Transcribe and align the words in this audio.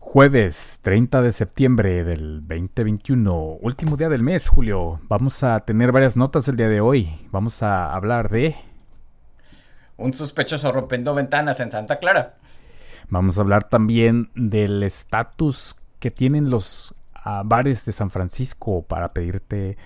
Jueves 0.00 0.78
30 0.82 1.20
de 1.22 1.32
septiembre 1.32 2.04
del 2.04 2.40
2021, 2.46 3.58
último 3.60 3.96
día 3.96 4.08
del 4.08 4.22
mes, 4.22 4.48
Julio. 4.48 5.00
Vamos 5.02 5.42
a 5.42 5.60
tener 5.60 5.92
varias 5.92 6.16
notas 6.16 6.48
el 6.48 6.56
día 6.56 6.68
de 6.68 6.80
hoy. 6.80 7.28
Vamos 7.30 7.62
a 7.62 7.92
hablar 7.92 8.30
de... 8.30 8.56
Un 9.96 10.14
sospechoso 10.14 10.72
rompiendo 10.72 11.14
ventanas 11.14 11.60
en 11.60 11.72
Santa 11.72 11.98
Clara. 11.98 12.36
Vamos 13.08 13.36
a 13.36 13.40
hablar 13.42 13.68
también 13.68 14.30
del 14.34 14.82
estatus 14.84 15.76
que 15.98 16.10
tienen 16.10 16.48
los 16.48 16.94
ah, 17.14 17.42
bares 17.44 17.84
de 17.84 17.92
San 17.92 18.10
Francisco 18.10 18.82
para 18.82 19.12
pedirte 19.12 19.76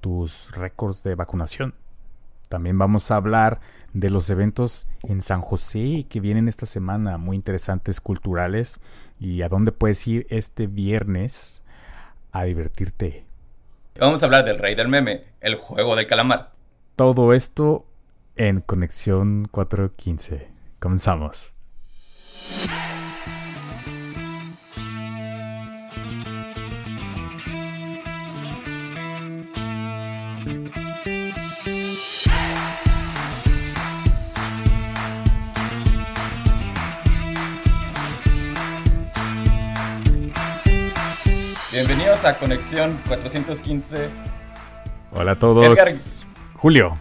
tus 0.00 0.52
récords 0.52 1.02
de 1.02 1.14
vacunación. 1.14 1.74
También 2.48 2.78
vamos 2.78 3.10
a 3.10 3.16
hablar 3.16 3.60
de 3.92 4.10
los 4.10 4.30
eventos 4.30 4.88
en 5.02 5.22
San 5.22 5.40
José 5.40 6.06
que 6.08 6.20
vienen 6.20 6.48
esta 6.48 6.66
semana, 6.66 7.18
muy 7.18 7.36
interesantes, 7.36 8.00
culturales, 8.00 8.80
y 9.18 9.42
a 9.42 9.48
dónde 9.48 9.72
puedes 9.72 10.06
ir 10.06 10.26
este 10.30 10.66
viernes 10.66 11.62
a 12.32 12.44
divertirte. 12.44 13.24
Vamos 13.98 14.22
a 14.22 14.26
hablar 14.26 14.44
del 14.44 14.58
rey 14.58 14.74
del 14.74 14.88
meme, 14.88 15.24
el 15.40 15.56
juego 15.56 15.96
del 15.96 16.06
calamar. 16.06 16.52
Todo 16.96 17.32
esto 17.32 17.86
en 18.36 18.60
Conexión 18.60 19.48
415. 19.50 20.48
Comenzamos. 20.78 21.54
Bienvenidos 41.84 42.24
a 42.24 42.38
Conexión 42.38 42.96
415. 43.08 44.08
Hola 45.10 45.32
a 45.32 45.36
todos. 45.36 45.66
Edgar. 45.66 45.88
Julio, 46.54 46.92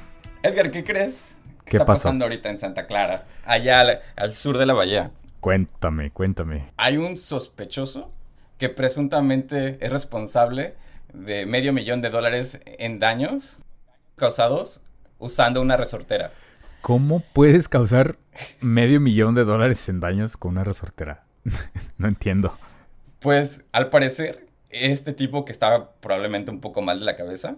Edgar, 0.41 0.71
¿qué 0.71 0.83
crees? 0.83 1.37
¿Qué 1.65 1.77
está 1.77 1.85
pasó? 1.85 2.05
pasando 2.05 2.25
ahorita 2.25 2.49
en 2.49 2.57
Santa 2.57 2.87
Clara? 2.87 3.25
Allá 3.45 3.81
al, 3.81 3.99
al 4.15 4.33
sur 4.33 4.57
de 4.57 4.65
la 4.65 4.73
bahía. 4.73 5.11
cuéntame, 5.39 6.09
cuéntame. 6.09 6.63
Hay 6.77 6.97
un 6.97 7.15
sospechoso 7.17 8.11
que 8.57 8.69
presuntamente 8.69 9.77
es 9.81 9.91
responsable 9.91 10.73
de 11.13 11.45
medio 11.45 11.73
millón 11.73 12.01
de 12.01 12.09
dólares 12.09 12.59
en 12.65 12.97
daños 12.97 13.59
causados 14.15 14.81
usando 15.19 15.61
una 15.61 15.77
resortera. 15.77 16.31
¿Cómo 16.81 17.19
puedes 17.33 17.69
causar 17.69 18.15
medio 18.61 18.99
millón 18.99 19.35
de 19.35 19.43
dólares 19.43 19.87
en 19.89 19.99
daños 19.99 20.37
con 20.37 20.53
una 20.53 20.63
resortera? 20.63 21.23
no 21.99 22.07
entiendo. 22.07 22.57
Pues 23.19 23.65
al 23.73 23.89
parecer, 23.91 24.47
este 24.71 25.13
tipo 25.13 25.45
que 25.45 25.51
estaba 25.51 25.91
probablemente 26.01 26.51
un 26.51 26.61
poco 26.61 26.81
mal 26.81 26.99
de 26.99 27.05
la 27.05 27.15
cabeza, 27.15 27.57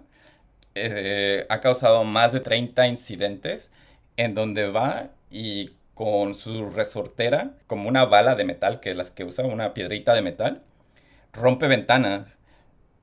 eh, 0.76 1.46
ha 1.50 1.62
causado 1.62 2.04
más 2.04 2.34
de 2.34 2.40
30 2.40 2.88
incidentes 2.88 3.72
en 4.18 4.34
donde 4.34 4.70
va 4.70 5.10
y 5.32 5.72
con 5.94 6.36
su 6.36 6.70
resortera, 6.70 7.52
como 7.68 7.88
una 7.88 8.06
bala 8.06 8.36
de 8.36 8.46
metal, 8.46 8.80
que 8.80 8.92
es 8.92 8.98
las 8.98 9.12
que 9.12 9.24
usa, 9.24 9.46
una 9.46 9.74
piedrita 9.74 10.14
de 10.14 10.22
metal, 10.22 10.62
rompe 11.34 11.68
ventanas. 11.68 12.40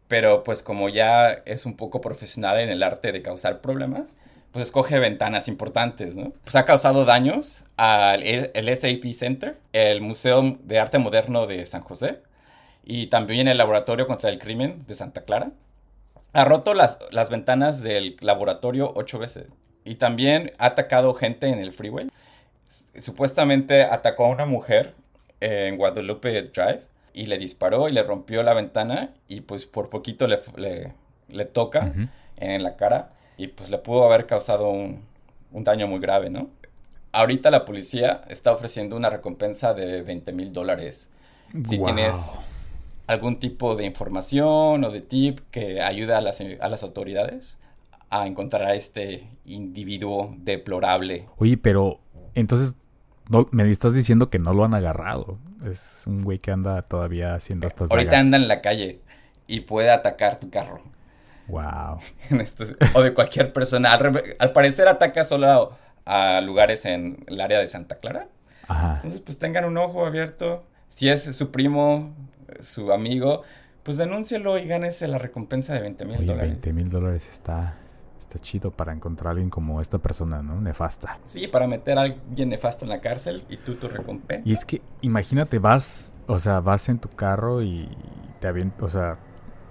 Pero 0.08 0.42
pues 0.42 0.62
como 0.62 0.88
ya 0.88 1.30
es 1.30 1.66
un 1.66 1.76
poco 1.76 2.00
profesional 2.00 2.58
en 2.58 2.68
el 2.68 2.82
arte 2.82 3.12
de 3.12 3.22
causar 3.22 3.60
problemas, 3.60 4.14
pues 4.50 4.66
escoge 4.66 4.98
ventanas 4.98 5.46
importantes, 5.46 6.16
¿no? 6.16 6.32
Pues 6.42 6.56
ha 6.56 6.64
causado 6.64 7.04
daños 7.04 7.64
al 7.76 8.22
el 8.24 8.76
SAP 8.76 9.12
Center, 9.12 9.56
el 9.72 10.00
Museo 10.00 10.58
de 10.64 10.80
Arte 10.80 10.98
Moderno 10.98 11.46
de 11.46 11.64
San 11.66 11.82
José, 11.82 12.20
y 12.84 13.06
también 13.08 13.48
el 13.48 13.58
Laboratorio 13.58 14.06
contra 14.06 14.30
el 14.30 14.38
Crimen 14.38 14.84
de 14.86 14.94
Santa 14.94 15.22
Clara. 15.22 15.50
Ha 16.32 16.44
roto 16.44 16.74
las, 16.74 16.98
las 17.10 17.28
ventanas 17.30 17.82
del 17.82 18.16
laboratorio 18.20 18.92
ocho 18.94 19.18
veces. 19.18 19.46
Y 19.84 19.96
también 19.96 20.52
ha 20.58 20.66
atacado 20.66 21.14
gente 21.14 21.48
en 21.48 21.58
el 21.58 21.72
freeway. 21.72 22.08
Supuestamente 22.98 23.82
atacó 23.82 24.26
a 24.26 24.28
una 24.28 24.46
mujer 24.46 24.94
en 25.40 25.76
Guadalupe 25.76 26.42
Drive 26.42 26.82
y 27.12 27.26
le 27.26 27.38
disparó 27.38 27.88
y 27.88 27.92
le 27.92 28.02
rompió 28.02 28.42
la 28.42 28.54
ventana 28.54 29.10
y 29.26 29.40
pues 29.40 29.66
por 29.66 29.90
poquito 29.90 30.28
le, 30.28 30.38
le, 30.56 30.92
le 31.28 31.44
toca 31.46 31.92
en 32.36 32.62
la 32.62 32.76
cara 32.76 33.10
y 33.36 33.48
pues 33.48 33.70
le 33.70 33.78
pudo 33.78 34.04
haber 34.04 34.26
causado 34.26 34.68
un, 34.68 35.02
un 35.50 35.64
daño 35.64 35.88
muy 35.88 35.98
grave, 35.98 36.30
¿no? 36.30 36.48
Ahorita 37.12 37.50
la 37.50 37.64
policía 37.64 38.22
está 38.28 38.52
ofreciendo 38.52 38.94
una 38.96 39.10
recompensa 39.10 39.74
de 39.74 40.02
20 40.02 40.32
mil 40.32 40.52
dólares 40.52 41.10
si 41.68 41.78
Wow. 41.78 41.86
tienes 41.86 42.38
algún 43.10 43.40
tipo 43.40 43.74
de 43.74 43.84
información 43.84 44.84
o 44.84 44.90
de 44.90 45.00
tip 45.00 45.40
que 45.50 45.82
ayude 45.82 46.14
a 46.14 46.20
las, 46.20 46.40
a 46.40 46.68
las 46.68 46.82
autoridades 46.82 47.58
a 48.08 48.26
encontrar 48.26 48.64
a 48.64 48.74
este 48.74 49.28
individuo 49.44 50.34
deplorable. 50.38 51.26
Oye, 51.38 51.56
pero 51.56 52.00
entonces 52.34 52.76
no, 53.28 53.48
me 53.50 53.68
estás 53.70 53.94
diciendo 53.94 54.30
que 54.30 54.38
no 54.38 54.52
lo 54.52 54.64
han 54.64 54.74
agarrado. 54.74 55.38
Es 55.64 56.04
un 56.06 56.22
güey 56.22 56.38
que 56.38 56.50
anda 56.50 56.82
todavía 56.82 57.34
haciendo 57.34 57.66
estas 57.66 57.90
Ahorita 57.90 58.12
dagas. 58.12 58.24
anda 58.24 58.36
en 58.36 58.48
la 58.48 58.60
calle 58.60 59.00
y 59.46 59.60
puede 59.60 59.90
atacar 59.90 60.38
tu 60.38 60.50
carro. 60.50 60.80
Wow. 61.48 61.98
O 62.94 63.02
de 63.02 63.12
cualquier 63.12 63.52
persona. 63.52 63.92
Al 64.38 64.52
parecer 64.52 64.86
ataca 64.88 65.24
solo 65.24 65.78
a, 66.04 66.36
a 66.36 66.40
lugares 66.40 66.84
en 66.84 67.24
el 67.26 67.40
área 67.40 67.58
de 67.58 67.68
Santa 67.68 67.98
Clara. 67.98 68.28
Ajá. 68.68 68.94
Entonces, 68.96 69.20
pues 69.20 69.38
tengan 69.38 69.64
un 69.64 69.76
ojo 69.76 70.06
abierto. 70.06 70.64
Si 70.88 71.08
es 71.08 71.22
su 71.24 71.50
primo, 71.50 72.14
su 72.62 72.92
amigo, 72.92 73.42
pues 73.82 73.96
denúncielo 73.96 74.58
y 74.58 74.66
gánese 74.66 75.08
la 75.08 75.18
recompensa 75.18 75.74
de 75.74 75.80
20 75.80 76.04
mil 76.04 76.26
dólares. 76.26 76.50
20 76.50 76.72
mil 76.72 76.88
dólares 76.88 77.28
está, 77.28 77.78
está 78.18 78.38
chido 78.38 78.70
para 78.70 78.92
encontrar 78.92 79.28
a 79.28 79.30
alguien 79.30 79.50
como 79.50 79.80
esta 79.80 79.98
persona, 79.98 80.42
¿no? 80.42 80.60
Nefasta. 80.60 81.18
Sí, 81.24 81.48
para 81.48 81.66
meter 81.66 81.98
a 81.98 82.02
alguien 82.02 82.48
nefasto 82.50 82.84
en 82.84 82.90
la 82.90 83.00
cárcel 83.00 83.44
y 83.48 83.56
tú 83.56 83.76
tu 83.76 83.88
recompensa. 83.88 84.48
Y 84.48 84.52
es 84.52 84.64
que, 84.64 84.82
imagínate, 85.00 85.58
vas, 85.58 86.14
o 86.26 86.38
sea, 86.38 86.60
vas 86.60 86.88
en 86.88 86.98
tu 86.98 87.08
carro 87.08 87.62
y 87.62 87.88
te 88.40 88.48
avientas, 88.48 88.82
o 88.82 88.88
sea, 88.88 89.18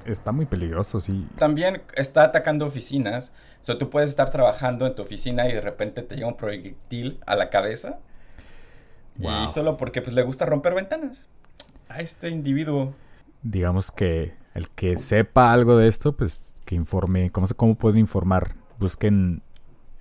está 0.06 0.32
muy 0.32 0.46
peligroso, 0.46 1.00
sí. 1.00 1.28
También 1.38 1.84
está 1.96 2.24
atacando 2.24 2.66
oficinas. 2.66 3.34
O 3.62 3.64
sea, 3.64 3.78
tú 3.78 3.90
puedes 3.90 4.10
estar 4.10 4.32
trabajando 4.32 4.88
en 4.88 4.96
tu 4.96 5.04
oficina 5.04 5.48
y 5.50 5.54
de 5.54 5.62
repente 5.62 6.02
te 6.02 6.16
llega 6.16 6.28
un 6.28 6.38
proyectil 6.38 7.20
a 7.26 7.36
la 7.36 7.50
cabeza. 7.50 8.00
Wow. 9.18 9.46
Y 9.46 9.50
solo 9.50 9.78
porque 9.78 10.02
pues, 10.02 10.16
le 10.16 10.24
gusta 10.24 10.46
romper 10.46 10.74
ventanas. 10.74 11.28
A 11.90 12.00
este 12.00 12.30
individuo. 12.30 12.96
Digamos 13.44 13.92
que 13.92 14.34
el 14.54 14.70
que 14.70 14.98
sepa 14.98 15.52
algo 15.52 15.78
de 15.78 15.88
esto, 15.88 16.16
pues 16.16 16.56
que 16.66 16.76
informe, 16.76 17.32
¿cómo, 17.32 17.48
se, 17.48 17.54
cómo 17.54 17.76
pueden 17.76 18.00
informar? 18.00 18.56
Busquen... 18.78 19.42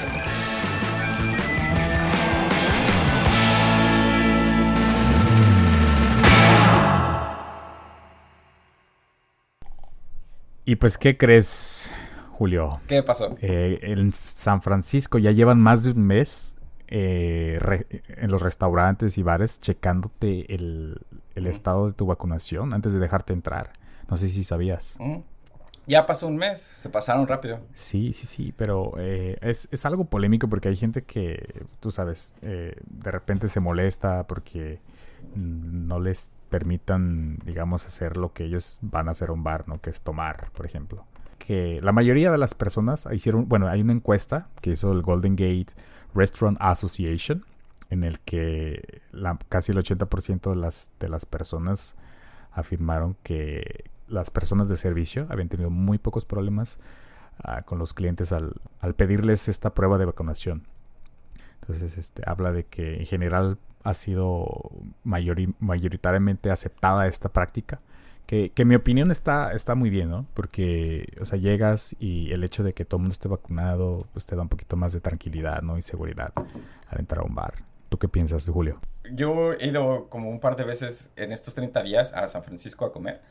Y 10.67 10.75
pues, 10.75 10.97
¿qué 10.97 11.15
crees, 11.15 11.89
Julio? 12.33 12.81
¿Qué 12.89 13.01
pasó? 13.01 13.37
Eh, 13.39 13.79
en 13.83 14.11
San 14.11 14.61
Francisco 14.61 15.17
ya 15.17 15.31
llevan 15.31 15.61
más 15.61 15.85
de 15.85 15.91
un 15.91 16.05
mes 16.05 16.57
eh, 16.89 17.57
re- 17.61 17.87
en 17.89 18.29
los 18.29 18.41
restaurantes 18.41 19.17
y 19.17 19.23
bares 19.23 19.59
checándote 19.59 20.53
el, 20.53 20.99
estado 21.35 21.87
de 21.87 21.93
tu 21.93 22.05
vacunación 22.05 22.73
antes 22.73 22.91
de 22.91 22.99
dejarte 22.99 23.31
entrar. 23.31 23.71
No 24.09 24.17
sé 24.17 24.27
si 24.27 24.43
sabías. 24.43 24.97
Mm. 24.99 25.19
Ya 25.85 26.05
pasó 26.05 26.27
un 26.27 26.35
mes, 26.35 26.59
se 26.59 26.89
pasaron 26.89 27.27
rápido. 27.29 27.61
Sí, 27.73 28.11
sí, 28.11 28.27
sí, 28.27 28.53
pero 28.57 28.91
eh, 28.97 29.37
es, 29.39 29.69
es 29.71 29.85
algo 29.85 30.03
polémico 30.03 30.49
porque 30.49 30.67
hay 30.67 30.75
gente 30.75 31.03
que, 31.03 31.63
tú 31.79 31.91
sabes, 31.91 32.35
eh, 32.41 32.75
de 32.89 33.11
repente 33.11 33.47
se 33.47 33.61
molesta 33.61 34.27
porque 34.27 34.81
mm, 35.33 35.87
no 35.87 36.01
les 36.01 36.29
permitan, 36.49 37.37
digamos, 37.45 37.85
hacer 37.85 38.17
lo 38.17 38.33
que 38.33 38.45
ellos 38.45 38.77
van 38.81 39.07
a 39.07 39.11
hacer 39.11 39.29
a 39.29 39.33
un 39.33 39.43
bar, 39.43 39.67
¿no? 39.67 39.79
Que 39.81 39.89
es 39.89 40.01
tomar, 40.01 40.51
por 40.51 40.65
ejemplo. 40.65 41.05
Que 41.37 41.79
la 41.81 41.91
mayoría 41.91 42.31
de 42.31 42.37
las 42.37 42.53
personas 42.53 43.07
hicieron, 43.11 43.47
bueno, 43.47 43.67
hay 43.67 43.81
una 43.81 43.93
encuesta 43.93 44.49
que 44.61 44.71
hizo 44.71 44.91
el 44.91 45.01
Golden 45.01 45.35
Gate 45.35 45.67
Restaurant 46.13 46.57
Association 46.59 47.45
en 47.89 48.03
el 48.03 48.19
que 48.19 49.01
casi 49.49 49.71
el 49.71 49.77
80% 49.77 50.49
de 50.49 50.55
las, 50.55 50.91
de 50.99 51.09
las 51.09 51.25
personas 51.25 51.95
afirmaron 52.51 53.15
que 53.23 53.85
las 54.07 54.29
personas 54.29 54.67
de 54.69 54.77
servicio 54.77 55.27
habían 55.29 55.49
tenido 55.49 55.69
muy 55.69 55.97
pocos 55.97 56.25
problemas 56.25 56.79
ah, 57.43 57.61
con 57.63 57.77
los 57.77 57.93
clientes 57.93 58.31
al, 58.31 58.53
al 58.79 58.95
pedirles 58.95 59.47
esta 59.47 59.73
prueba 59.73 59.97
de 59.97 60.05
vacunación. 60.05 60.63
Entonces, 61.67 61.97
este, 61.97 62.23
habla 62.25 62.53
de 62.53 62.63
que 62.63 62.95
en 62.95 63.05
general 63.05 63.57
ha 63.83 63.93
sido 63.93 64.71
mayoritariamente 65.03 66.49
aceptada 66.49 67.07
esta 67.07 67.27
práctica. 67.27 67.81
Que, 68.25 68.51
que, 68.51 68.63
mi 68.63 68.75
opinión 68.75 69.11
está, 69.11 69.51
está 69.51 69.75
muy 69.75 69.89
bien, 69.89 70.09
¿no? 70.09 70.25
Porque, 70.33 71.07
o 71.19 71.25
sea, 71.25 71.37
llegas 71.37 71.95
y 71.99 72.31
el 72.31 72.43
hecho 72.43 72.63
de 72.63 72.73
que 72.73 72.85
todo 72.85 72.97
el 72.97 73.03
mundo 73.03 73.13
esté 73.13 73.27
vacunado, 73.27 74.07
pues 74.13 74.25
te 74.25 74.35
da 74.35 74.41
un 74.41 74.49
poquito 74.49 74.77
más 74.77 74.93
de 74.93 75.01
tranquilidad, 75.01 75.61
¿no? 75.61 75.77
Y 75.77 75.81
seguridad 75.81 76.33
al 76.89 76.99
entrar 76.99 77.21
a 77.21 77.25
un 77.25 77.35
bar. 77.35 77.55
¿Tú 77.89 77.97
qué 77.97 78.07
piensas, 78.07 78.47
Julio? 78.49 78.79
Yo 79.11 79.53
he 79.53 79.67
ido 79.67 80.07
como 80.09 80.29
un 80.29 80.39
par 80.39 80.55
de 80.55 80.63
veces 80.63 81.11
en 81.17 81.33
estos 81.33 81.53
30 81.55 81.83
días 81.83 82.13
a 82.13 82.27
San 82.29 82.43
Francisco 82.43 82.85
a 82.85 82.93
comer. 82.93 83.21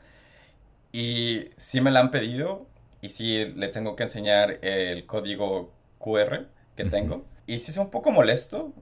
Y 0.93 1.51
sí 1.57 1.81
me 1.81 1.91
la 1.91 2.01
han 2.01 2.11
pedido 2.11 2.67
y 3.01 3.11
sí 3.11 3.47
le 3.55 3.69
tengo 3.69 3.97
que 3.97 4.05
enseñar 4.05 4.59
el 4.63 5.07
código 5.07 5.73
QR 5.99 6.47
que 6.75 6.85
tengo. 6.85 7.25
Y 7.47 7.61
sí 7.61 7.71
es 7.71 7.77
un 7.77 7.91
poco 7.91 8.11
molesto 8.11 8.73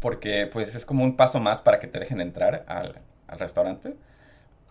porque 0.00 0.48
pues 0.52 0.74
es 0.74 0.84
como 0.84 1.04
un 1.04 1.16
paso 1.16 1.40
más 1.40 1.60
para 1.60 1.78
que 1.78 1.86
te 1.86 1.98
dejen 1.98 2.20
entrar 2.20 2.64
al, 2.68 3.00
al 3.28 3.38
restaurante. 3.38 3.96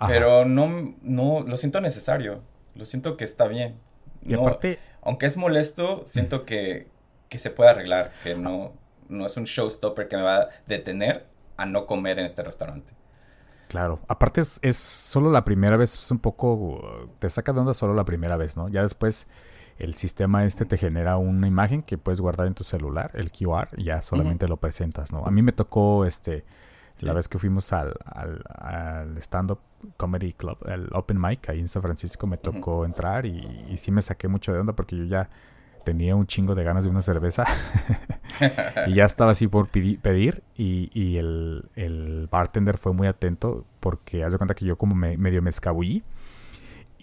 Pero 0.07 0.45
no, 0.45 0.95
no, 1.01 1.41
lo 1.41 1.57
siento 1.57 1.79
necesario. 1.79 2.41
Lo 2.75 2.85
siento 2.85 3.17
que 3.17 3.25
está 3.25 3.47
bien. 3.47 3.79
Y 4.23 4.33
aparte... 4.33 4.79
Aunque 5.03 5.25
es 5.25 5.35
molesto, 5.35 6.03
siento 6.05 6.45
que, 6.45 6.87
que, 7.29 7.39
se 7.39 7.49
puede 7.49 7.71
arreglar. 7.71 8.11
Que 8.23 8.35
no, 8.35 8.73
no 9.09 9.25
es 9.25 9.35
un 9.37 9.45
showstopper 9.45 10.07
que 10.07 10.17
me 10.17 10.23
va 10.23 10.35
a 10.37 10.49
detener 10.67 11.25
a 11.57 11.65
no 11.65 11.85
comer 11.85 12.19
en 12.19 12.25
este 12.25 12.43
restaurante. 12.43 12.93
Claro, 13.67 13.99
aparte 14.07 14.41
es, 14.41 14.59
es, 14.61 14.77
solo 14.77 15.31
la 15.31 15.45
primera 15.45 15.77
vez, 15.77 15.95
es 15.95 16.11
un 16.11 16.19
poco, 16.19 17.09
te 17.19 17.29
saca 17.29 17.53
de 17.53 17.61
onda 17.61 17.73
solo 17.73 17.93
la 17.93 18.03
primera 18.03 18.35
vez, 18.35 18.57
¿no? 18.57 18.67
Ya 18.67 18.83
después 18.83 19.27
el 19.81 19.95
sistema 19.95 20.45
este 20.45 20.65
te 20.65 20.77
genera 20.77 21.17
una 21.17 21.47
imagen 21.47 21.81
que 21.81 21.97
puedes 21.97 22.21
guardar 22.21 22.47
en 22.47 22.53
tu 22.53 22.63
celular, 22.63 23.11
el 23.15 23.31
QR, 23.31 23.69
y 23.77 23.85
ya 23.85 24.01
solamente 24.01 24.47
lo 24.47 24.57
presentas, 24.57 25.11
¿no? 25.11 25.25
A 25.25 25.31
mí 25.31 25.41
me 25.41 25.51
tocó, 25.51 26.05
este, 26.05 26.45
la 27.01 27.13
vez 27.13 27.27
que 27.27 27.39
fuimos 27.39 27.73
al, 27.73 27.95
al, 28.05 29.17
stand-up 29.17 29.59
comedy 29.97 30.33
club, 30.33 30.57
el 30.67 30.87
open 30.93 31.19
mic 31.19 31.49
ahí 31.49 31.59
en 31.59 31.67
San 31.67 31.81
Francisco, 31.81 32.27
me 32.27 32.37
tocó 32.37 32.85
entrar 32.85 33.25
y, 33.25 33.65
y, 33.69 33.77
sí 33.77 33.91
me 33.91 34.03
saqué 34.03 34.27
mucho 34.27 34.53
de 34.53 34.59
onda 34.59 34.73
porque 34.73 34.95
yo 34.95 35.05
ya 35.05 35.29
tenía 35.83 36.15
un 36.15 36.27
chingo 36.27 36.53
de 36.53 36.63
ganas 36.63 36.83
de 36.83 36.91
una 36.91 37.01
cerveza 37.01 37.43
y 38.87 38.93
ya 38.93 39.05
estaba 39.05 39.31
así 39.31 39.47
por 39.47 39.67
pedir 39.69 40.43
y, 40.55 40.91
y 40.93 41.17
el, 41.17 41.65
el, 41.75 42.27
bartender 42.29 42.77
fue 42.77 42.93
muy 42.93 43.07
atento 43.07 43.65
porque 43.79 44.23
haz 44.23 44.31
de 44.31 44.37
cuenta 44.37 44.53
que 44.53 44.65
yo 44.65 44.77
como 44.77 44.93
me, 44.93 45.17
medio 45.17 45.41
me 45.41 45.49
escabullí 45.49 46.03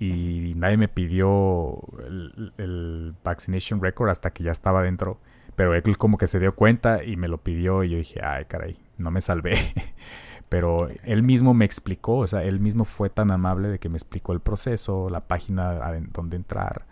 y 0.00 0.55
nadie 0.55 0.77
me 0.77 0.89
pidió 0.89 1.81
el, 2.06 2.53
el, 2.56 3.15
vaccination 3.25 3.83
record 3.83 4.11
hasta 4.11 4.31
que 4.31 4.45
ya 4.45 4.53
estaba 4.53 4.83
dentro. 4.83 5.19
Pero 5.56 5.75
él 5.75 5.99
como 5.99 6.19
que 6.19 6.29
se 6.29 6.39
dio 6.39 6.55
cuenta 6.55 7.03
y 7.03 7.17
me 7.17 7.27
lo 7.27 7.39
pidió 7.39 7.83
y 7.83 7.91
yo 7.91 7.99
dije, 7.99 8.21
ay 8.23 8.45
caray, 8.45 8.79
no 8.97 9.11
me 9.11 9.21
salvé. 9.21 9.55
Pero 10.49 10.89
él 11.03 11.23
mismo 11.23 11.53
me 11.53 11.65
explicó, 11.65 12.19
o 12.19 12.27
sea, 12.27 12.45
él 12.45 12.61
mismo 12.61 12.85
fue 12.85 13.11
tan 13.11 13.31
amable 13.31 13.69
de 13.69 13.79
que 13.79 13.89
me 13.89 13.97
explicó 13.97 14.33
el 14.33 14.41
proceso, 14.41 15.11
la 15.11 15.21
página 15.21 15.75
donde 16.12 16.37
entrar. 16.37 16.87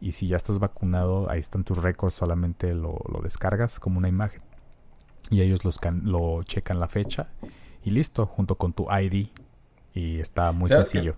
Y 0.00 0.12
si 0.12 0.28
ya 0.28 0.36
estás 0.36 0.58
vacunado, 0.58 1.28
ahí 1.30 1.40
están 1.40 1.64
tus 1.64 1.82
récords, 1.82 2.14
solamente 2.14 2.72
lo, 2.72 2.98
descargas 3.22 3.80
como 3.80 3.98
una 3.98 4.08
imagen. 4.08 4.42
Y 5.28 5.42
ellos 5.42 5.64
los 5.64 5.80
lo 6.02 6.42
checan 6.44 6.78
la 6.78 6.88
fecha 6.88 7.28
y 7.82 7.90
listo, 7.90 8.26
junto 8.26 8.56
con 8.56 8.72
tu 8.72 8.86
ID. 8.90 9.28
Y 9.92 10.20
está 10.20 10.52
muy 10.52 10.70
sencillo. 10.70 11.16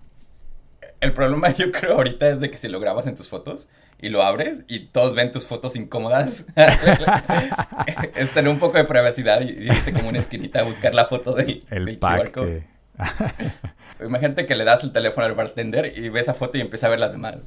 El 0.99 1.13
problema 1.13 1.49
yo 1.55 1.71
creo 1.71 1.95
ahorita 1.95 2.29
es 2.29 2.39
de 2.39 2.51
que 2.51 2.57
si 2.57 2.67
lo 2.67 2.79
grabas 2.79 3.07
en 3.07 3.15
tus 3.15 3.29
fotos 3.29 3.69
y 3.99 4.09
lo 4.09 4.21
abres 4.21 4.63
y 4.67 4.87
todos 4.87 5.15
ven 5.15 5.31
tus 5.31 5.47
fotos 5.47 5.75
incómodas, 5.75 6.45
es 8.15 8.29
tener 8.31 8.51
un 8.51 8.59
poco 8.59 8.77
de 8.77 8.83
privacidad 8.83 9.41
y 9.41 9.49
irte 9.49 9.93
como 9.93 10.09
una 10.09 10.19
esquinita 10.19 10.59
a 10.59 10.63
buscar 10.63 10.93
la 10.93 11.05
foto 11.05 11.33
del, 11.33 11.63
el 11.69 11.99
QR 11.99 12.63
Imagínate 14.03 14.45
que 14.45 14.55
le 14.55 14.63
das 14.63 14.83
el 14.83 14.91
teléfono 14.91 15.25
al 15.25 15.33
bartender 15.33 15.97
y 15.97 16.09
ves 16.09 16.23
esa 16.23 16.33
foto 16.35 16.57
y 16.57 16.61
empieza 16.61 16.87
a 16.87 16.89
ver 16.91 16.99
las 16.99 17.11
demás. 17.11 17.45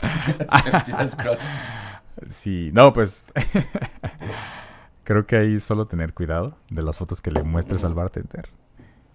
Sí, 2.31 2.71
no, 2.73 2.93
pues 2.93 3.33
creo 5.05 5.27
que 5.27 5.37
ahí 5.37 5.61
solo 5.61 5.87
tener 5.87 6.13
cuidado 6.13 6.57
de 6.71 6.83
las 6.83 6.99
fotos 6.99 7.23
que 7.23 7.31
le 7.31 7.43
muestres 7.45 7.85
al 7.85 7.95
bartender. 7.95 8.49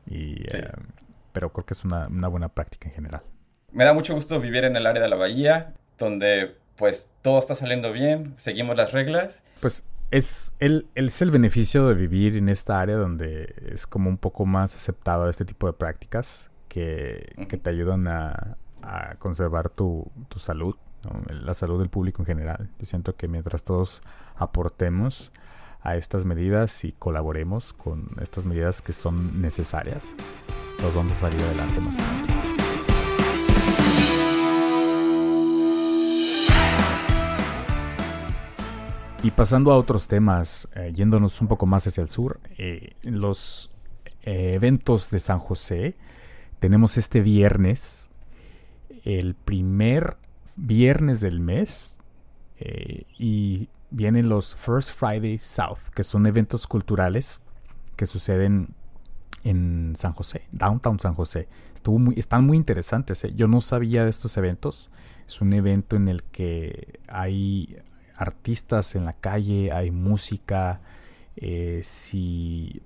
Y, 0.07 0.43
eh, 0.55 0.71
pero 1.33 1.51
creo 1.51 1.65
que 1.65 1.73
es 1.73 1.83
una, 1.83 2.07
una 2.07 2.29
buena 2.29 2.49
práctica 2.49 2.88
en 2.88 2.95
general 2.95 3.21
me 3.75 3.83
da 3.83 3.94
mucho 3.94 4.16
gusto 4.16 4.39
vivir 4.39 4.63
en 4.63 4.75
el 4.75 4.88
área 4.88 5.04
de 5.04 5.10
la 5.10 5.18
bahía, 5.18 5.74
donde 6.00 6.56
pues 6.77 7.10
todo 7.22 7.39
está 7.39 7.56
saliendo 7.56 7.92
bien, 7.92 8.33
seguimos 8.38 8.77
las 8.77 8.94
reglas. 8.94 9.44
Pues 9.60 9.83
es 10.12 10.54
el, 10.60 10.88
es 10.95 11.22
el 11.22 11.30
beneficio 11.30 11.88
de 11.88 11.94
vivir 11.94 12.38
en 12.38 12.48
esta 12.48 12.80
área 12.80 12.95
donde 12.95 13.54
es 13.69 13.86
como 13.86 14.10
un 14.10 14.18
poco 14.18 14.45
más 14.45 14.75
aceptado 14.75 15.30
este 15.30 15.44
tipo 15.44 15.68
de 15.68 15.74
prácticas 15.74 16.51
que, 16.69 17.33
te 17.62 17.69
ayudan 17.69 18.07
a, 18.07 18.57
conservar 19.19 19.69
tu, 19.69 20.10
salud, 20.38 20.75
la 21.30 21.54
salud 21.54 21.80
del 21.80 21.89
público 21.89 22.22
en 22.22 22.27
general. 22.27 22.69
Yo 22.80 22.86
siento 22.86 23.16
que 23.16 23.27
mientras 23.27 23.63
todos 23.63 24.01
aportemos 24.36 25.33
a 25.81 25.95
estas 25.98 26.24
medidas 26.24 26.86
y 26.86 26.94
colaboremos 26.94 27.74
con 27.74 28.12
estas 28.22 28.45
medidas 28.45 28.81
que 28.81 28.94
son 28.94 29.42
necesarias, 29.42 30.07
todos 30.77 30.94
vamos 30.94 31.13
a 31.13 31.16
salir 31.16 31.42
adelante 31.42 31.80
más 31.81 31.95
pronto. 31.95 32.44
Y 39.25 39.31
pasando 39.31 39.72
a 39.72 39.77
otros 39.77 40.07
temas, 40.07 40.69
eh, 40.75 40.92
yéndonos 40.94 41.42
un 41.42 41.48
poco 41.48 41.66
más 41.66 41.88
hacia 41.88 42.04
el 42.04 42.10
sur, 42.10 42.39
eh, 42.60 42.94
los 43.01 43.72
eh, 44.22 44.54
eventos 44.54 45.10
de 45.10 45.18
San 45.18 45.39
José, 45.39 45.95
tenemos 46.60 46.95
este 46.95 47.22
viernes, 47.22 48.12
el 49.04 49.33
primer 49.33 50.18
viernes 50.56 51.22
del 51.22 51.39
mes, 51.39 52.04
y 53.18 53.68
vienen 53.89 54.30
los 54.30 54.56
First 54.56 54.92
Friday 54.92 55.39
South, 55.39 55.89
que 55.95 56.04
son 56.04 56.27
eventos 56.27 56.68
culturales 56.68 57.42
que 57.95 58.06
suceden 58.06 58.75
en 59.44 59.94
San 59.95 60.13
José, 60.13 60.44
Downtown 60.51 61.00
San 61.00 61.16
José. 61.16 61.48
Estuvo 61.74 61.98
muy, 61.98 62.13
están 62.19 62.45
muy 62.45 62.57
interesantes. 62.57 63.25
Yo 63.36 63.48
no 63.48 63.62
sabía 63.62 64.04
de 64.04 64.12
estos 64.12 64.38
eventos. 64.38 64.92
Es 65.25 65.42
un 65.42 65.51
evento 65.54 65.95
en 65.95 66.10
el 66.10 66.22
que 66.22 67.00
hay 67.07 67.80
artistas 68.17 68.95
en 68.95 69.06
la 69.06 69.13
calle, 69.13 69.71
hay 69.71 69.91
música. 69.91 70.81
Eh, 71.38 71.81
si, 71.83 72.81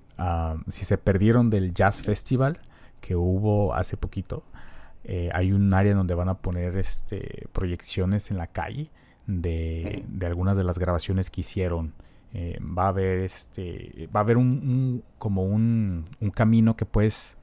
si 0.68 0.84
se 0.84 0.98
perdieron 0.98 1.50
del 1.50 1.72
Jazz 1.72 2.02
Festival 2.02 2.60
que 3.00 3.16
hubo 3.16 3.74
hace 3.74 3.96
poquito, 3.96 4.42
eh, 5.04 5.30
hay 5.32 5.52
un 5.52 5.72
área 5.72 5.94
donde 5.94 6.14
van 6.14 6.28
a 6.28 6.38
poner 6.38 6.76
este, 6.76 7.48
proyecciones 7.52 8.30
en 8.30 8.36
la 8.36 8.48
calle 8.48 8.90
de, 9.26 10.04
de 10.08 10.26
algunas 10.26 10.56
de 10.56 10.64
las 10.64 10.78
grabaciones 10.78 11.30
que 11.30 11.40
hicieron. 11.42 11.94
Eh, 12.32 12.58
va 12.60 12.84
a 12.84 12.88
haber 12.88 13.18
este 13.18 14.08
va 14.14 14.20
a 14.20 14.22
haber 14.22 14.36
un, 14.36 15.02
como 15.18 15.42
un, 15.42 16.04
un, 16.20 16.30
camino 16.30 16.76
que 16.76 16.86
puedes 16.86 17.36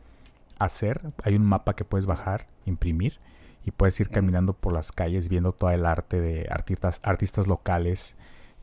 hacer 0.60 1.02
hay 1.26 1.36
un 1.36 1.44
mapa 1.44 1.76
que 1.76 1.84
puedes 1.84 2.06
bajar 2.06 2.48
imprimir 2.64 3.20
y 3.68 3.72
puedes 3.72 4.00
ir 4.00 4.10
caminando 4.10 4.54
por 4.54 4.74
las 4.74 4.94
calles 4.94 5.28
viendo 5.28 5.52
todo 5.52 5.72
el 5.72 5.86
arte 5.86 6.22
de 6.22 6.48
artistas, 6.50 7.02
artistas 7.04 7.48
locales, 7.48 8.16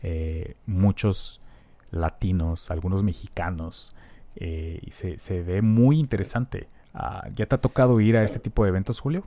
eh, 0.02 0.54
muchos 0.64 1.42
latinos, 1.90 2.70
algunos 2.70 3.02
mexicanos, 3.02 3.94
eh, 4.36 4.80
y 4.82 4.92
se, 4.92 5.42
ve 5.42 5.60
muy 5.60 5.98
interesante. 5.98 6.68
Ah, 6.94 7.28
¿Ya 7.34 7.44
te 7.44 7.54
ha 7.54 7.60
tocado 7.60 8.00
ir 8.00 8.16
a 8.16 8.24
este 8.24 8.38
tipo 8.38 8.64
de 8.64 8.70
eventos, 8.70 8.98
Julio? 8.98 9.26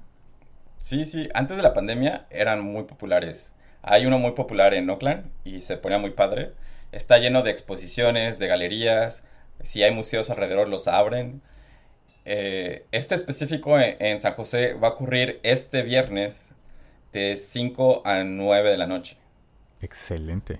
Sí, 0.79 1.05
sí, 1.05 1.29
antes 1.35 1.55
de 1.55 1.61
la 1.61 1.75
pandemia 1.75 2.25
eran 2.31 2.61
muy 2.61 2.85
populares. 2.85 3.53
Hay 3.83 4.07
uno 4.07 4.17
muy 4.17 4.31
popular 4.31 4.73
en 4.73 4.89
Oakland 4.89 5.29
y 5.43 5.61
se 5.61 5.77
ponía 5.77 5.99
muy 5.99 6.11
padre. 6.11 6.53
Está 6.91 7.19
lleno 7.19 7.43
de 7.43 7.51
exposiciones, 7.51 8.39
de 8.39 8.47
galerías. 8.47 9.25
Si 9.61 9.83
hay 9.83 9.91
museos 9.91 10.31
alrededor, 10.31 10.69
los 10.69 10.87
abren. 10.87 11.43
Eh, 12.29 12.85
este 12.91 13.15
específico 13.15 13.79
en, 13.79 14.19
San 14.19 14.33
José 14.33 14.73
va 14.73 14.89
a 14.89 14.91
ocurrir 14.91 15.39
este 15.43 15.81
viernes 15.81 16.53
de 17.13 17.37
5 17.37 18.01
a 18.05 18.25
9 18.25 18.69
de 18.69 18.77
la 18.77 18.85
noche. 18.85 19.17
Excelente. 19.79 20.59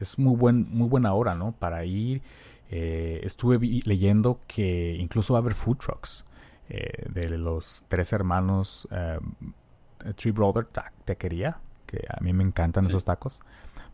Es 0.00 0.18
muy, 0.18 0.34
buen, 0.34 0.66
muy 0.70 0.88
buena 0.88 1.12
hora, 1.12 1.34
¿no? 1.34 1.52
Para 1.52 1.84
ir. 1.84 2.22
Eh, 2.70 3.20
estuve 3.22 3.58
leyendo 3.84 4.40
que 4.46 4.96
incluso 4.98 5.34
va 5.34 5.40
a 5.40 5.42
haber 5.42 5.52
food 5.52 5.76
trucks 5.76 6.24
eh, 6.70 7.04
de 7.10 7.28
los 7.28 7.84
tres 7.88 8.14
hermanos 8.14 8.88
Tree 10.16 10.32
Brother 10.32 10.66
Taquería, 11.04 11.60
que 11.84 12.06
a 12.08 12.22
mí 12.22 12.32
me 12.32 12.44
encantan 12.44 12.86
esos 12.86 13.04
tacos. 13.04 13.40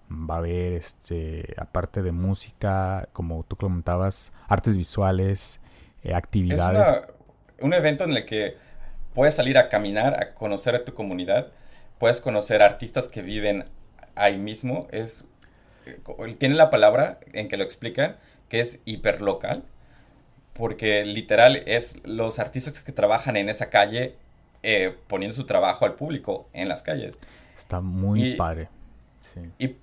Va 0.09 0.37
a 0.37 0.39
haber, 0.39 0.75
este, 0.75 1.55
aparte 1.59 2.03
de 2.03 2.13
música, 2.13 3.09
como 3.13 3.43
tú 3.43 3.57
comentabas, 3.57 4.33
artes 4.49 4.77
visuales, 4.77 5.61
eh, 6.05 6.15
actividades. 6.15 6.89
Es 6.89 7.65
un 7.65 7.75
evento 7.75 8.05
en 8.05 8.13
el 8.13 8.25
que 8.25 8.57
puedes 9.15 9.35
salir 9.35 9.59
a 9.59 9.69
caminar, 9.69 10.15
a 10.23 10.35
conocer 10.35 10.75
a 10.75 10.85
tu 10.85 10.95
comunidad, 10.95 11.49
puedes 11.99 12.21
conocer 12.21 12.63
artistas 12.63 13.09
que 13.09 13.23
viven 13.23 13.65
ahí 14.15 14.39
mismo. 14.39 14.89
Es, 14.91 15.27
eh, 15.87 16.01
tiene 16.39 16.55
la 16.55 16.71
palabra 16.71 17.19
en 17.33 17.49
que 17.49 17.57
lo 17.57 17.65
explican, 17.65 18.17
que 18.49 18.61
es 18.61 18.81
hiperlocal. 18.85 19.65
porque 20.53 21.05
literal 21.07 21.63
es 21.67 22.01
los 22.05 22.39
artistas 22.39 22.83
que 22.85 22.93
trabajan 22.93 23.37
en 23.37 23.49
esa 23.49 23.71
calle 23.71 24.17
eh, 24.63 24.95
poniendo 25.07 25.35
su 25.35 25.47
trabajo 25.47 25.87
al 25.87 25.95
público 25.95 26.49
en 26.53 26.69
las 26.69 26.83
calles. 26.83 27.19
Está 27.57 27.81
muy 27.81 28.35
padre. 28.35 28.69
Y 29.59 29.77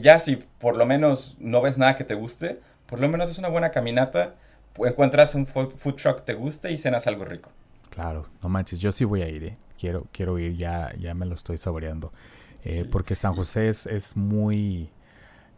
ya 0.00 0.18
si 0.18 0.36
por 0.36 0.76
lo 0.76 0.86
menos 0.86 1.36
no 1.38 1.60
ves 1.60 1.78
nada 1.78 1.94
que 1.94 2.04
te 2.04 2.14
guste, 2.14 2.58
por 2.86 2.98
lo 3.00 3.08
menos 3.08 3.30
es 3.30 3.38
una 3.38 3.48
buena 3.48 3.70
caminata, 3.70 4.34
encuentras 4.78 5.34
un 5.34 5.46
food 5.46 5.94
truck 5.94 6.24
te 6.24 6.34
guste 6.34 6.72
y 6.72 6.78
cenas 6.78 7.06
algo 7.06 7.24
rico. 7.24 7.50
Claro, 7.90 8.26
no 8.42 8.48
manches, 8.48 8.80
yo 8.80 8.90
sí 8.90 9.04
voy 9.04 9.22
a 9.22 9.28
ir, 9.28 9.44
¿eh? 9.44 9.56
quiero, 9.84 10.06
quiero 10.12 10.38
ir, 10.38 10.56
ya, 10.56 10.94
ya 10.98 11.14
me 11.14 11.26
lo 11.26 11.34
estoy 11.34 11.58
saboreando. 11.58 12.12
Eh, 12.64 12.86
porque 12.90 13.14
San 13.14 13.34
José 13.34 13.68
es, 13.68 13.86
es 13.86 14.16
muy... 14.16 14.90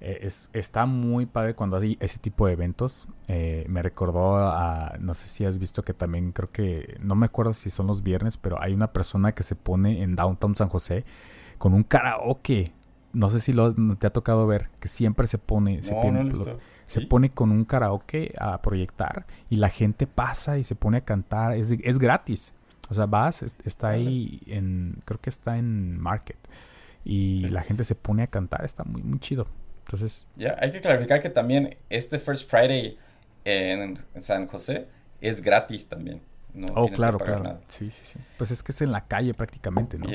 Eh, 0.00 0.18
es, 0.22 0.50
está 0.52 0.84
muy 0.84 1.24
padre 1.24 1.54
cuando 1.54 1.76
hay 1.76 1.96
ese 2.00 2.18
tipo 2.18 2.46
de 2.46 2.54
eventos. 2.54 3.06
Eh, 3.28 3.64
me 3.68 3.82
recordó 3.82 4.36
a, 4.36 4.96
no 4.98 5.14
sé 5.14 5.28
si 5.28 5.44
has 5.44 5.58
visto 5.58 5.84
que 5.84 5.94
también 5.94 6.32
creo 6.32 6.50
que, 6.50 6.98
no 7.00 7.14
me 7.14 7.26
acuerdo 7.26 7.54
si 7.54 7.70
son 7.70 7.86
los 7.86 8.02
viernes, 8.02 8.36
pero 8.36 8.60
hay 8.60 8.74
una 8.74 8.92
persona 8.92 9.32
que 9.32 9.44
se 9.44 9.54
pone 9.54 10.02
en 10.02 10.16
Downtown 10.16 10.56
San 10.56 10.68
José 10.68 11.04
con 11.58 11.72
un 11.72 11.84
karaoke. 11.84 12.72
No 13.12 13.30
sé 13.30 13.38
si 13.38 13.52
lo, 13.52 13.74
te 13.96 14.08
ha 14.08 14.10
tocado 14.10 14.46
ver, 14.46 14.68
que 14.80 14.88
siempre 14.88 15.28
se 15.28 15.38
pone, 15.38 15.82
se, 15.84 15.94
pone, 15.94 16.28
se 16.86 17.02
pone 17.02 17.30
con 17.30 17.50
un 17.50 17.64
karaoke 17.64 18.32
a 18.38 18.62
proyectar 18.62 19.26
y 19.50 19.56
la 19.56 19.68
gente 19.68 20.06
pasa 20.06 20.58
y 20.58 20.64
se 20.64 20.74
pone 20.74 20.98
a 20.98 21.00
cantar. 21.02 21.56
Es, 21.56 21.70
es 21.70 21.98
gratis. 21.98 22.54
O 22.88 22.94
sea, 22.94 23.06
vas, 23.06 23.42
está 23.42 23.90
ahí 23.90 24.40
en, 24.46 25.02
creo 25.04 25.20
que 25.20 25.30
está 25.30 25.58
en 25.58 25.98
Market. 26.00 26.38
Y 27.04 27.48
la 27.48 27.62
gente 27.62 27.84
se 27.84 27.94
pone 27.94 28.22
a 28.22 28.26
cantar, 28.28 28.64
está 28.64 28.84
muy, 28.84 29.02
muy 29.02 29.18
chido. 29.18 29.46
Entonces... 29.84 30.26
Ya, 30.36 30.56
hay 30.60 30.72
que 30.72 30.80
clarificar 30.80 31.20
que 31.20 31.30
también 31.30 31.76
este 31.90 32.18
First 32.18 32.48
Friday 32.50 32.98
en 33.44 33.98
San 34.18 34.46
José 34.46 34.88
es 35.20 35.42
gratis 35.42 35.88
también. 35.88 36.20
No 36.54 36.68
oh, 36.74 36.88
claro, 36.88 37.18
claro. 37.18 37.60
Sí, 37.68 37.90
sí, 37.90 38.00
sí. 38.04 38.18
Pues 38.38 38.50
es 38.50 38.62
que 38.62 38.72
es 38.72 38.80
en 38.80 38.90
la 38.90 39.06
calle 39.06 39.34
prácticamente, 39.34 39.98
¿no? 39.98 40.08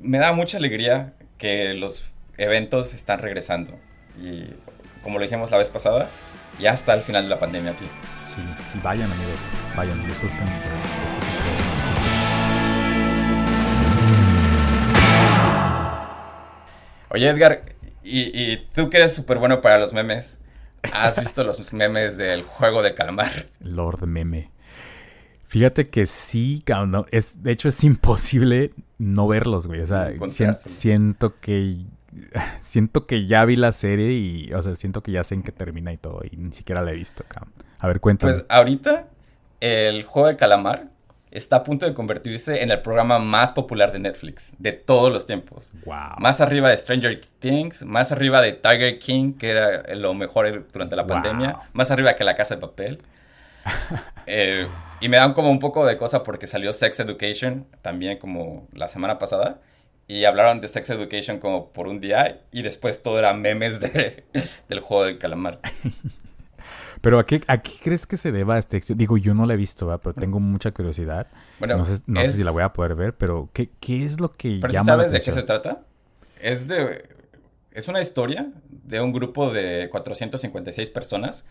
me 0.00 0.18
da 0.18 0.32
mucha 0.32 0.58
alegría 0.58 1.14
que 1.38 1.74
los 1.74 2.04
eventos 2.36 2.94
están 2.94 3.18
regresando. 3.18 3.72
Y 4.20 4.44
como 5.08 5.18
lo 5.18 5.24
dijimos 5.24 5.50
la 5.50 5.56
vez 5.56 5.70
pasada, 5.70 6.10
ya 6.60 6.74
está 6.74 6.92
el 6.92 7.00
final 7.00 7.22
de 7.22 7.30
la 7.30 7.38
pandemia 7.38 7.70
aquí. 7.70 7.86
Sí, 8.24 8.42
sí, 8.70 8.78
vayan 8.82 9.10
amigos, 9.10 9.38
vayan, 9.74 10.06
disfruten. 10.06 10.46
Oye, 17.08 17.26
Edgar, 17.26 17.62
y, 18.02 18.58
tú 18.74 18.90
que 18.90 18.98
eres 18.98 19.14
súper 19.14 19.38
bueno 19.38 19.62
para 19.62 19.78
los 19.78 19.94
memes, 19.94 20.40
¿has 20.92 21.18
visto 21.20 21.42
los 21.42 21.72
memes 21.72 22.18
del 22.18 22.42
juego 22.42 22.82
de 22.82 22.94
calamar? 22.94 23.46
Lord 23.60 24.06
Meme. 24.06 24.50
Fíjate 25.46 25.88
que 25.88 26.04
sí, 26.04 26.62
es, 27.10 27.42
de 27.42 27.52
hecho 27.52 27.68
es 27.68 27.82
imposible 27.82 28.74
no 28.98 29.26
verlos, 29.26 29.68
güey. 29.68 29.80
O 29.80 29.86
sea, 29.86 30.12
siento 30.56 31.40
que 31.40 31.86
siento 32.60 33.06
que 33.06 33.26
ya 33.26 33.44
vi 33.44 33.56
la 33.56 33.72
serie 33.72 34.12
y, 34.12 34.52
o 34.52 34.62
sea, 34.62 34.76
siento 34.76 35.02
que 35.02 35.12
ya 35.12 35.24
sé 35.24 35.34
en 35.34 35.42
qué 35.42 35.52
termina 35.52 35.92
y 35.92 35.96
todo 35.96 36.22
y 36.30 36.36
ni 36.36 36.52
siquiera 36.52 36.82
la 36.82 36.92
he 36.92 36.94
visto, 36.94 37.24
cabrón. 37.26 37.52
A 37.78 37.86
ver, 37.86 38.00
cuéntame. 38.00 38.32
Pues 38.32 38.44
ahorita 38.48 39.06
el 39.60 40.04
juego 40.04 40.28
de 40.28 40.36
calamar 40.36 40.88
está 41.30 41.56
a 41.56 41.62
punto 41.62 41.86
de 41.86 41.94
convertirse 41.94 42.62
en 42.62 42.70
el 42.70 42.80
programa 42.80 43.18
más 43.18 43.52
popular 43.52 43.92
de 43.92 43.98
Netflix 43.98 44.52
de 44.58 44.72
todos 44.72 45.12
los 45.12 45.26
tiempos. 45.26 45.72
Wow. 45.84 46.16
Más 46.18 46.40
arriba 46.40 46.70
de 46.70 46.78
Stranger 46.78 47.20
Things, 47.38 47.84
más 47.84 48.12
arriba 48.12 48.40
de 48.40 48.52
Tiger 48.52 48.98
King, 48.98 49.34
que 49.34 49.50
era 49.50 49.94
lo 49.94 50.14
mejor 50.14 50.66
durante 50.72 50.96
la 50.96 51.06
pandemia, 51.06 51.58
más 51.72 51.90
arriba 51.90 52.14
que 52.14 52.24
La 52.24 52.36
Casa 52.36 52.54
de 52.54 52.60
Papel. 52.60 53.02
Eh, 54.30 54.68
y 55.00 55.08
me 55.08 55.16
dan 55.16 55.32
como 55.32 55.50
un 55.50 55.58
poco 55.58 55.86
de 55.86 55.96
cosa 55.96 56.22
porque 56.22 56.46
salió 56.46 56.74
Sex 56.74 57.00
Education 57.00 57.66
también 57.80 58.18
como 58.18 58.68
la 58.74 58.86
semana 58.86 59.18
pasada. 59.18 59.58
Y 60.08 60.24
hablaron 60.24 60.60
de 60.60 60.68
Sex 60.68 60.88
Education 60.90 61.38
como 61.38 61.70
por 61.70 61.86
un 61.86 62.00
día 62.00 62.40
y 62.50 62.62
después 62.62 63.02
todo 63.02 63.18
era 63.18 63.34
memes 63.34 63.78
de, 63.78 64.24
del 64.68 64.80
juego 64.80 65.04
del 65.04 65.18
calamar. 65.18 65.60
Pero 67.00 67.18
¿a 67.18 67.26
qué, 67.26 67.40
crees 67.82 68.06
que 68.06 68.16
se 68.16 68.32
deba 68.32 68.58
este 68.58 68.76
éxito? 68.76 68.98
Digo, 68.98 69.18
yo 69.18 69.34
no 69.34 69.46
la 69.46 69.54
he 69.54 69.56
visto, 69.56 69.86
pero 70.02 70.14
tengo 70.14 70.40
mucha 70.40 70.72
curiosidad. 70.72 71.28
Bueno, 71.60 71.76
no, 71.76 71.84
sé, 71.84 72.02
no 72.06 72.24
sé, 72.24 72.32
si 72.32 72.42
la 72.42 72.50
voy 72.50 72.64
a 72.64 72.72
poder 72.72 72.96
ver, 72.96 73.16
pero 73.16 73.48
¿qué, 73.52 73.70
qué 73.78 74.04
es 74.04 74.18
lo 74.20 74.36
que 74.36 74.58
pero 74.60 74.72
¿Sabes 74.82 75.12
de 75.12 75.20
qué 75.20 75.30
se 75.30 75.44
trata? 75.44 75.82
Es 76.40 76.66
de... 76.66 77.08
Es 77.70 77.86
una 77.86 78.00
historia 78.00 78.48
de 78.68 79.00
un 79.00 79.12
grupo 79.12 79.52
de 79.52 79.88
456 79.90 80.90
personas 80.90 81.44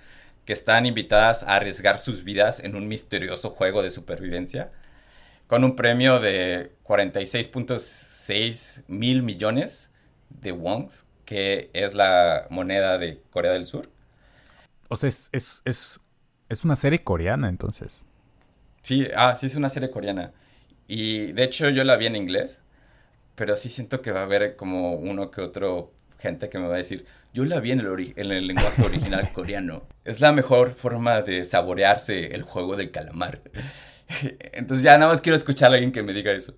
que 0.44 0.52
están 0.52 0.86
invitadas 0.86 1.44
a 1.44 1.56
arriesgar 1.56 1.98
sus 2.00 2.26
vidas 2.26 2.60
en 2.60 2.76
un 2.76 2.88
misterioso 2.90 3.52
juego 3.52 3.84
de 3.84 3.92
supervivencia 3.92 4.72
con 5.48 5.63
un 5.63 5.75
premio 5.75 6.20
de 6.20 6.72
46.6 6.84 8.84
mil 8.88 9.24
millones 9.24 9.94
de 10.30 10.51
wons, 10.51 11.06
que 11.25 11.70
es 11.74 11.96
la 11.96 12.48
moneda 12.50 12.98
de 12.98 13.22
Corea 13.30 13.54
del 13.54 13.66
Sur. 13.66 13.89
O 14.89 14.96
sea, 14.96 15.10
es, 15.10 15.30
es, 15.32 15.62
es, 15.66 16.00
es 16.50 16.63
una 16.63 16.75
serie 16.75 17.04
coreana 17.04 17.50
entonces. 17.50 18.06
Sí, 18.84 19.08
ah, 19.16 19.36
sí 19.38 19.48
es 19.48 19.56
una 19.56 19.70
serie 19.70 19.89
coreana. 19.89 20.34
Y 20.88 21.34
de 21.34 21.44
hecho 21.44 21.70
yo 21.70 21.84
la 21.84 21.98
vi 21.98 22.06
en 22.06 22.16
inglés, 22.16 22.63
pero 23.36 23.58
sí 23.58 23.70
siento 23.70 24.01
que 24.01 24.12
va 24.12 24.22
a 24.22 24.24
haber 24.24 24.56
como 24.56 24.94
uno 24.94 25.32
que 25.32 25.42
otro 25.42 25.92
gente 26.20 26.50
que 26.50 26.58
me 26.58 26.68
va 26.68 26.75
a 26.75 26.80
decir, 26.80 27.06
yo 27.34 27.46
la 27.46 27.60
vi 27.60 27.72
en 27.72 27.82
el, 27.82 28.13
en 28.16 28.32
el 28.32 28.48
lenguaje 28.48 28.82
original 28.82 29.30
coreano. 29.34 29.84
Es 30.06 30.22
la 30.22 30.32
mejor 30.32 30.74
forma 30.74 31.22
de 31.22 31.46
saborearse 31.46 32.34
el 32.34 32.44
juego 32.44 32.75
del 32.75 32.92
calamar. 32.92 33.42
Entonces 34.54 34.84
ya 34.84 34.98
nada 34.98 35.12
más 35.12 35.22
quiero 35.22 35.38
escuchar 35.38 35.72
a 35.72 35.76
alguien 35.76 35.92
que 35.92 36.04
me 36.04 36.14
diga 36.14 36.32
eso. 36.32 36.54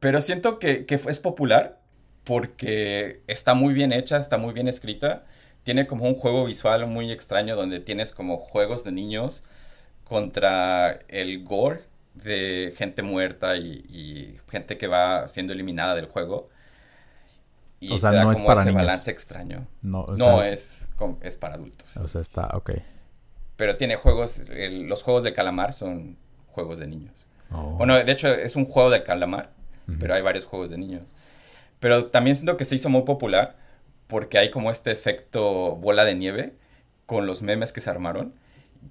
Pero 0.00 0.22
siento 0.22 0.58
que, 0.58 0.86
que 0.86 1.00
es 1.08 1.20
popular 1.20 1.80
porque 2.24 3.22
está 3.26 3.54
muy 3.54 3.72
bien 3.74 3.92
hecha, 3.92 4.18
está 4.18 4.38
muy 4.38 4.52
bien 4.52 4.68
escrita 4.68 5.24
tiene 5.66 5.88
como 5.88 6.04
un 6.04 6.14
juego 6.14 6.44
visual 6.44 6.86
muy 6.86 7.10
extraño 7.10 7.56
donde 7.56 7.80
tienes 7.80 8.12
como 8.12 8.38
juegos 8.38 8.84
de 8.84 8.92
niños 8.92 9.42
contra 10.04 11.00
el 11.08 11.42
gore 11.42 11.82
de 12.14 12.72
gente 12.76 13.02
muerta 13.02 13.56
y, 13.56 14.38
gente 14.48 14.78
que 14.78 14.86
va 14.86 15.26
siendo 15.26 15.52
eliminada 15.52 15.96
del 15.96 16.06
juego. 16.06 16.50
Y 17.80 17.92
o 17.92 17.98
sea, 17.98 18.12
no 18.12 18.30
es 18.30 18.42
para 18.42 18.60
ese 18.60 18.70
balance 18.70 19.10
extraño. 19.10 19.66
No, 19.82 20.06
no 20.16 20.44
es, 20.44 20.86
es 21.22 21.36
para 21.36 21.56
adultos. 21.56 21.96
O 21.96 22.06
sea, 22.06 22.20
está, 22.20 22.46
ok. 22.54 22.70
Pero 23.56 23.76
tiene 23.76 23.96
juegos, 23.96 24.42
los 24.48 25.02
juegos 25.02 25.24
de 25.24 25.32
calamar 25.32 25.72
son 25.72 26.16
juegos 26.56 26.78
de 26.78 26.86
niños. 26.86 27.26
Oh. 27.52 27.74
Bueno, 27.76 27.94
de 28.02 28.10
hecho 28.10 28.28
es 28.28 28.56
un 28.56 28.64
juego 28.64 28.88
de 28.88 29.04
calamar, 29.04 29.50
pero 30.00 30.14
hay 30.14 30.22
varios 30.22 30.46
juegos 30.46 30.70
de 30.70 30.78
niños. 30.78 31.14
Pero 31.78 32.06
también 32.06 32.34
siento 32.34 32.56
que 32.56 32.64
se 32.64 32.74
hizo 32.74 32.88
muy 32.88 33.02
popular 33.02 33.56
porque 34.06 34.38
hay 34.38 34.50
como 34.50 34.70
este 34.70 34.90
efecto 34.90 35.76
bola 35.76 36.04
de 36.04 36.14
nieve 36.14 36.54
con 37.04 37.26
los 37.26 37.42
memes 37.42 37.72
que 37.72 37.82
se 37.82 37.90
armaron, 37.90 38.32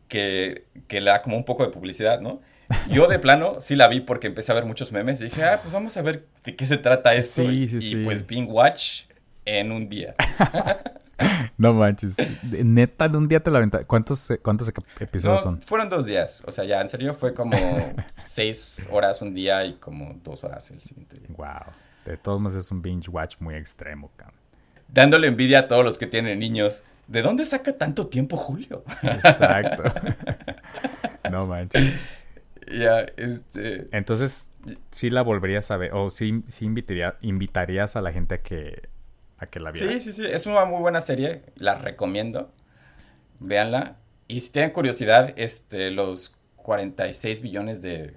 que, 0.07 0.65
que 0.87 1.01
le 1.01 1.09
da 1.09 1.23
como 1.23 1.35
un 1.35 1.43
poco 1.43 1.65
de 1.65 1.71
publicidad, 1.71 2.21
¿no? 2.21 2.41
Yo 2.89 3.07
de 3.07 3.19
plano 3.19 3.55
sí 3.59 3.75
la 3.75 3.87
vi 3.87 3.99
porque 3.99 4.27
empecé 4.27 4.51
a 4.51 4.55
ver 4.55 4.65
muchos 4.65 4.91
memes 4.91 5.19
y 5.21 5.25
dije, 5.25 5.43
ah, 5.43 5.59
pues 5.61 5.73
vamos 5.73 5.97
a 5.97 6.01
ver 6.03 6.25
de 6.43 6.55
qué 6.55 6.65
se 6.65 6.77
trata 6.77 7.15
esto. 7.15 7.43
y, 7.43 8.03
pues 8.03 8.25
Bing 8.25 8.49
Watch 8.49 9.03
en 9.45 9.71
un 9.71 9.89
día. 9.89 10.15
no 11.57 11.73
manches. 11.73 12.15
Neta, 12.43 13.05
en 13.05 13.15
un 13.15 13.27
día 13.27 13.41
te 13.41 13.51
la 13.51 13.59
aventaste. 13.59 13.85
¿Cuántos, 13.85 14.29
¿Cuántos 14.41 14.71
episodios 14.99 15.41
son? 15.41 15.61
Fueron 15.61 15.89
dos 15.89 16.05
días. 16.05 16.43
O 16.45 16.51
sea, 16.51 16.65
ya 16.65 16.81
en 16.81 16.89
serio 16.89 17.13
fue 17.13 17.33
como 17.33 17.57
seis 18.17 18.87
horas 18.91 19.21
un 19.21 19.33
día 19.33 19.65
y 19.65 19.75
como 19.75 20.15
dos 20.23 20.43
horas 20.43 20.69
el 20.71 20.81
siguiente 20.81 21.17
día. 21.17 21.29
Wow. 21.37 21.73
De 22.05 22.17
todos 22.17 22.39
modos 22.39 22.57
es 22.57 22.71
un 22.71 22.81
binge 22.81 23.09
watch 23.09 23.37
muy 23.39 23.55
extremo, 23.55 24.11
cabrón 24.15 24.45
dándole 24.87 25.27
envidia 25.27 25.59
a 25.59 25.67
todos 25.67 25.83
los 25.83 25.97
que 25.97 26.07
tienen 26.07 26.39
niños. 26.39 26.83
¿De 27.07 27.21
dónde 27.21 27.45
saca 27.45 27.73
tanto 27.73 28.07
tiempo 28.07 28.37
Julio? 28.37 28.83
Exacto. 29.03 29.83
no 31.31 31.45
manches. 31.45 31.99
Ya, 32.71 33.01
este. 33.17 33.87
Entonces, 33.91 34.51
sí 34.89 35.11
la 35.11 35.21
volverías 35.21 35.69
a 35.69 35.77
ver, 35.77 35.93
o 35.93 36.09
sí, 36.09 36.43
sí 36.47 36.65
invitaría, 36.65 37.15
invitarías 37.21 37.95
a 37.95 38.01
la 38.01 38.11
gente 38.11 38.35
a 38.35 38.41
que, 38.41 38.89
a 39.37 39.45
que 39.47 39.59
la 39.59 39.71
viera. 39.71 39.91
Sí, 39.91 40.01
sí, 40.01 40.13
sí, 40.13 40.25
es 40.25 40.45
una 40.45 40.65
muy 40.65 40.79
buena 40.79 41.01
serie, 41.01 41.43
la 41.55 41.75
recomiendo. 41.75 42.51
Véanla. 43.39 43.97
Y 44.27 44.41
si 44.41 44.51
tienen 44.51 44.71
curiosidad, 44.71 45.33
este, 45.37 45.91
los 45.91 46.35
46 46.57 47.41
billones 47.41 47.81
de, 47.81 48.15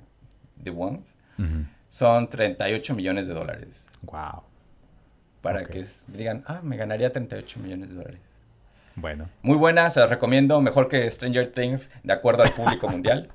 de 0.56 0.70
won 0.70 1.04
son 1.88 2.28
38 2.28 2.94
millones 2.94 3.26
de 3.26 3.34
dólares. 3.34 3.88
Wow 4.02 4.48
para 5.48 5.64
que 5.64 5.84
digan, 6.08 6.44
ah, 6.46 6.60
me 6.62 6.76
ganaría 6.76 7.12
38 7.12 7.60
millones 7.60 7.90
de 7.90 7.94
dólares. 7.94 8.20
Bueno. 8.96 9.28
Muy 9.42 9.56
buena, 9.56 9.90
se 9.90 10.00
la 10.00 10.06
recomiendo. 10.06 10.60
Mejor 10.60 10.88
que 10.88 11.08
Stranger 11.10 11.52
Things, 11.52 11.90
de 12.02 12.12
acuerdo 12.12 12.42
al 12.42 12.50
público 12.50 12.88
mundial. 12.90 13.28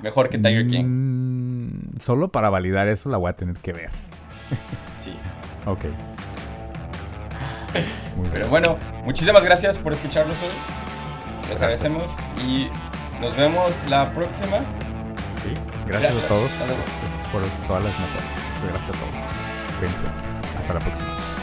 Mejor 0.00 0.30
que 0.30 0.38
Tiger 0.38 0.66
King. 0.68 0.84
Mm, 0.84 1.98
solo 2.00 2.28
para 2.28 2.50
validar 2.50 2.88
eso 2.88 3.08
la 3.08 3.16
voy 3.16 3.30
a 3.30 3.34
tener 3.34 3.56
que 3.56 3.72
ver. 3.72 3.90
sí. 5.00 5.12
Ok. 5.66 5.84
Pero 8.30 8.48
bueno, 8.48 8.78
muchísimas 9.04 9.44
gracias 9.44 9.78
por 9.78 9.92
escucharnos 9.92 10.38
hoy. 10.42 11.48
Les 11.48 11.60
agradecemos 11.60 12.12
y 12.46 12.68
Nos 13.20 13.36
vemos 13.36 13.84
la 13.88 14.10
próxima. 14.10 14.58
Sí, 15.44 15.54
gracias, 15.86 16.16
a 16.16 16.28
todos. 16.28 16.50
Estas 16.50 17.26
fueron 17.30 17.48
todas 17.68 17.84
las 17.84 17.92
notas. 18.00 18.22
Muchas 18.54 18.68
gracias 18.70 18.96
a 18.96 19.00
todos. 19.00 19.78
Cuídense. 19.78 20.06
Hasta 20.58 20.74
la 20.74 20.80
próxima. 20.80 21.41